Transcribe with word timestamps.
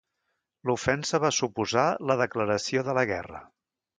L'ofensa 0.69 1.19
va 1.25 1.31
suposar 1.41 1.85
la 2.11 2.17
declaració 2.23 2.85
de 2.89 2.99
la 3.01 3.07
guerra. 3.13 3.45